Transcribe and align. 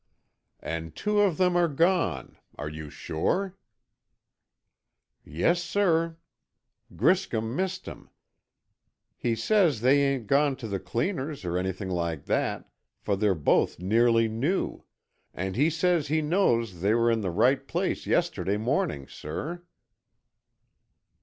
"And 0.63 0.95
two 0.95 1.19
of 1.21 1.37
them 1.37 1.55
are 1.55 1.67
gone. 1.67 2.35
Are 2.57 2.67
you 2.69 2.89
sure?" 2.89 3.55
"Yes, 5.23 5.63
sir. 5.63 6.17
Griscom 6.95 7.55
missed 7.55 7.87
'em. 7.87 8.09
He 9.15 9.35
says 9.35 9.81
they 9.81 10.01
ain't 10.01 10.25
gone 10.25 10.55
to 10.55 10.67
the 10.67 10.79
cleaner's 10.79 11.45
or 11.45 11.55
anything 11.55 11.91
like 11.91 12.25
that, 12.25 12.67
for 12.97 13.15
they're 13.15 13.35
both 13.35 13.77
nearly 13.77 14.27
new. 14.27 14.83
And 15.35 15.55
he 15.55 15.69
says 15.69 16.07
he 16.07 16.23
knows 16.23 16.81
they 16.81 16.95
were 16.95 17.11
in 17.11 17.21
their 17.21 17.29
right 17.29 17.67
place 17.67 18.07
yesterday 18.07 18.57
morning, 18.57 19.07
sir." 19.07 19.61